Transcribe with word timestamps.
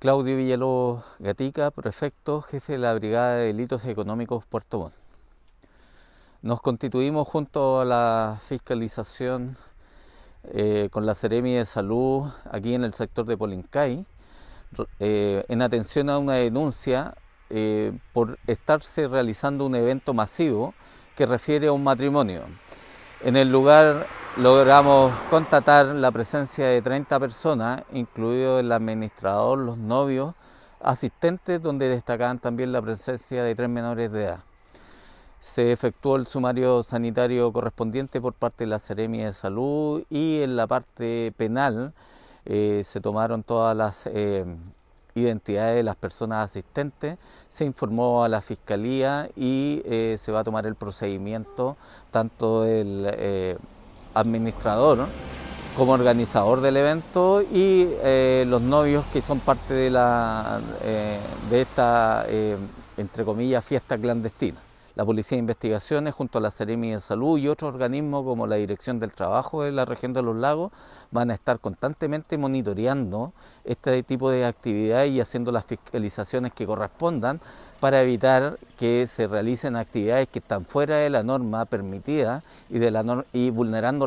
Claudio 0.00 0.34
Villalobos 0.34 1.04
Gatica, 1.18 1.70
prefecto, 1.70 2.40
jefe 2.40 2.72
de 2.72 2.78
la 2.78 2.94
Brigada 2.94 3.34
de 3.34 3.48
Delitos 3.48 3.84
Económicos 3.84 4.46
Puerto 4.46 4.78
Montt. 4.78 4.94
Nos 6.40 6.62
constituimos 6.62 7.28
junto 7.28 7.82
a 7.82 7.84
la 7.84 8.40
fiscalización 8.48 9.58
eh, 10.44 10.88
con 10.90 11.04
la 11.04 11.14
Seremi 11.14 11.52
de 11.52 11.66
Salud 11.66 12.30
aquí 12.50 12.72
en 12.72 12.84
el 12.84 12.94
sector 12.94 13.26
de 13.26 13.36
Polincay 13.36 14.06
eh, 15.00 15.44
en 15.48 15.60
atención 15.60 16.08
a 16.08 16.16
una 16.16 16.36
denuncia 16.36 17.14
eh, 17.50 17.92
por 18.14 18.38
estarse 18.46 19.06
realizando 19.06 19.66
un 19.66 19.74
evento 19.74 20.14
masivo 20.14 20.72
que 21.14 21.26
refiere 21.26 21.66
a 21.66 21.72
un 21.72 21.84
matrimonio. 21.84 22.44
En 23.20 23.36
el 23.36 23.52
lugar 23.52 24.06
logramos 24.36 25.12
constatar 25.28 25.86
la 25.86 26.10
presencia 26.12 26.66
de 26.66 26.80
30 26.80 27.18
personas, 27.18 27.82
incluido 27.92 28.60
el 28.60 28.70
administrador, 28.70 29.58
los 29.58 29.76
novios, 29.76 30.34
asistentes, 30.80 31.60
donde 31.60 31.88
destacaban 31.88 32.38
también 32.38 32.72
la 32.72 32.80
presencia 32.80 33.42
de 33.42 33.54
tres 33.54 33.68
menores 33.68 34.10
de 34.12 34.24
edad. 34.24 34.40
Se 35.40 35.72
efectuó 35.72 36.16
el 36.16 36.26
sumario 36.26 36.82
sanitario 36.82 37.52
correspondiente 37.52 38.20
por 38.20 38.34
parte 38.34 38.64
de 38.64 38.68
la 38.68 38.78
Seremi 38.78 39.18
de 39.18 39.32
Salud 39.32 40.04
y 40.10 40.42
en 40.42 40.54
la 40.54 40.66
parte 40.66 41.32
penal 41.36 41.92
eh, 42.44 42.82
se 42.84 43.00
tomaron 43.00 43.42
todas 43.42 43.76
las 43.76 44.06
eh, 44.06 44.44
identidades 45.14 45.76
de 45.76 45.82
las 45.82 45.96
personas 45.96 46.44
asistentes, 46.44 47.18
se 47.48 47.64
informó 47.64 48.22
a 48.22 48.28
la 48.28 48.42
Fiscalía 48.42 49.28
y 49.34 49.82
eh, 49.86 50.16
se 50.18 50.30
va 50.30 50.40
a 50.40 50.44
tomar 50.44 50.66
el 50.66 50.76
procedimiento 50.76 51.76
tanto 52.12 52.62
del 52.62 53.58
administrador 54.14 55.06
como 55.76 55.92
organizador 55.92 56.60
del 56.60 56.76
evento 56.76 57.42
y 57.42 57.88
eh, 58.02 58.44
los 58.46 58.60
novios 58.60 59.04
que 59.12 59.22
son 59.22 59.40
parte 59.40 59.72
de, 59.74 59.90
la, 59.90 60.60
de 61.48 61.60
esta, 61.60 62.26
entre 62.96 63.24
comillas, 63.24 63.64
fiesta 63.64 63.96
clandestina. 63.96 64.60
La 64.96 65.06
Policía 65.06 65.36
de 65.36 65.40
Investigaciones 65.40 66.12
junto 66.12 66.38
a 66.38 66.40
la 66.42 66.50
Seremi 66.50 66.90
de 66.90 67.00
Salud 67.00 67.38
y 67.38 67.48
otros 67.48 67.72
organismos 67.72 68.24
como 68.24 68.46
la 68.46 68.56
Dirección 68.56 68.98
del 68.98 69.12
Trabajo 69.12 69.62
de 69.62 69.72
la 69.72 69.84
región 69.86 70.12
de 70.12 70.20
los 70.20 70.36
lagos 70.36 70.72
van 71.10 71.30
a 71.30 71.34
estar 71.34 71.58
constantemente 71.60 72.36
monitoreando 72.36 73.32
este 73.64 74.02
tipo 74.02 74.30
de 74.30 74.44
actividades 74.44 75.10
y 75.10 75.20
haciendo 75.20 75.52
las 75.52 75.64
fiscalizaciones 75.64 76.52
que 76.52 76.66
correspondan 76.66 77.40
para 77.80 78.02
evitar 78.02 78.58
que 78.76 79.06
se 79.06 79.26
realicen 79.26 79.76
actividades 79.76 80.28
que 80.28 80.40
están 80.40 80.66
fuera 80.66 80.96
de 80.96 81.08
la 81.08 81.22
norma 81.22 81.64
permitida 81.64 82.42
y, 82.68 82.78
de 82.78 82.90
la 82.90 83.24
y 83.32 83.50
vulnerando 83.50 83.98